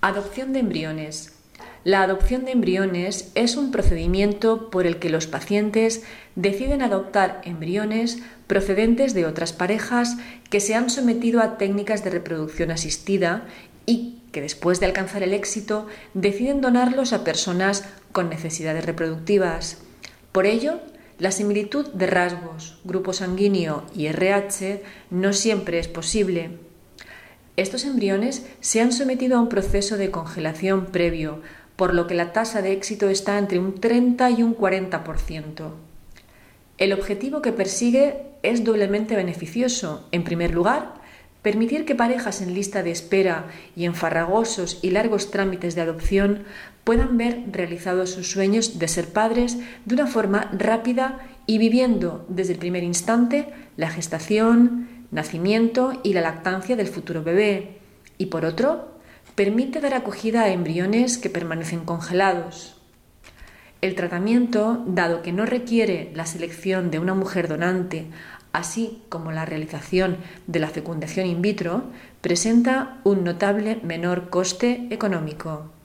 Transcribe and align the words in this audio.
Adopción 0.00 0.52
de 0.52 0.60
embriones. 0.60 1.32
La 1.82 2.02
adopción 2.02 2.44
de 2.44 2.52
embriones 2.52 3.32
es 3.34 3.56
un 3.56 3.72
procedimiento 3.72 4.70
por 4.70 4.86
el 4.86 5.00
que 5.00 5.10
los 5.10 5.26
pacientes 5.26 6.04
deciden 6.36 6.82
adoptar 6.82 7.40
embriones 7.44 8.18
procedentes 8.46 9.12
de 9.12 9.26
otras 9.26 9.52
parejas 9.52 10.16
que 10.50 10.60
se 10.60 10.76
han 10.76 10.88
sometido 10.88 11.40
a 11.40 11.58
técnicas 11.58 12.04
de 12.04 12.10
reproducción 12.10 12.70
asistida 12.70 13.48
y 13.86 14.22
que 14.30 14.40
después 14.40 14.78
de 14.78 14.86
alcanzar 14.86 15.24
el 15.24 15.34
éxito 15.34 15.88
deciden 16.14 16.60
donarlos 16.60 17.12
a 17.12 17.24
personas 17.24 17.84
con 18.12 18.28
necesidades 18.28 18.86
reproductivas. 18.86 19.78
Por 20.30 20.46
ello, 20.46 20.78
la 21.18 21.32
similitud 21.32 21.88
de 21.88 22.06
rasgos, 22.06 22.78
grupo 22.84 23.12
sanguíneo 23.12 23.82
y 23.96 24.06
RH 24.06 24.80
no 25.10 25.32
siempre 25.32 25.80
es 25.80 25.88
posible. 25.88 26.67
Estos 27.58 27.84
embriones 27.84 28.46
se 28.60 28.80
han 28.80 28.92
sometido 28.92 29.36
a 29.36 29.40
un 29.40 29.48
proceso 29.48 29.96
de 29.96 30.12
congelación 30.12 30.86
previo, 30.86 31.42
por 31.74 31.92
lo 31.92 32.06
que 32.06 32.14
la 32.14 32.32
tasa 32.32 32.62
de 32.62 32.70
éxito 32.70 33.08
está 33.08 33.36
entre 33.36 33.58
un 33.58 33.80
30 33.80 34.30
y 34.30 34.44
un 34.44 34.56
40%. 34.56 35.72
El 36.78 36.92
objetivo 36.92 37.42
que 37.42 37.50
persigue 37.50 38.26
es 38.44 38.62
doblemente 38.62 39.16
beneficioso. 39.16 40.06
En 40.12 40.22
primer 40.22 40.54
lugar, 40.54 40.94
permitir 41.42 41.84
que 41.84 41.94
parejas 41.94 42.40
en 42.42 42.54
lista 42.54 42.82
de 42.82 42.90
espera 42.90 43.46
y 43.76 43.84
en 43.84 43.94
farragosos 43.94 44.78
y 44.82 44.90
largos 44.90 45.30
trámites 45.30 45.74
de 45.74 45.82
adopción 45.82 46.44
puedan 46.84 47.16
ver 47.16 47.44
realizados 47.52 48.10
sus 48.10 48.30
sueños 48.30 48.78
de 48.78 48.88
ser 48.88 49.12
padres 49.12 49.58
de 49.84 49.94
una 49.94 50.06
forma 50.06 50.50
rápida 50.52 51.18
y 51.46 51.58
viviendo 51.58 52.26
desde 52.28 52.54
el 52.54 52.58
primer 52.58 52.82
instante 52.82 53.48
la 53.76 53.90
gestación, 53.90 54.88
nacimiento 55.10 56.00
y 56.02 56.12
la 56.12 56.20
lactancia 56.20 56.76
del 56.76 56.88
futuro 56.88 57.22
bebé, 57.22 57.78
y 58.18 58.26
por 58.26 58.44
otro, 58.44 58.98
permite 59.34 59.80
dar 59.80 59.94
acogida 59.94 60.42
a 60.42 60.48
embriones 60.48 61.16
que 61.16 61.30
permanecen 61.30 61.84
congelados. 61.84 62.78
El 63.80 63.94
tratamiento, 63.94 64.82
dado 64.88 65.22
que 65.22 65.32
no 65.32 65.46
requiere 65.46 66.10
la 66.14 66.26
selección 66.26 66.90
de 66.90 66.98
una 66.98 67.14
mujer 67.14 67.46
donante, 67.46 68.06
así 68.52 69.02
como 69.08 69.32
la 69.32 69.44
realización 69.44 70.18
de 70.46 70.60
la 70.60 70.68
fecundación 70.68 71.26
in 71.26 71.42
vitro, 71.42 71.84
presenta 72.20 72.98
un 73.04 73.24
notable 73.24 73.80
menor 73.82 74.30
coste 74.30 74.88
económico. 74.90 75.77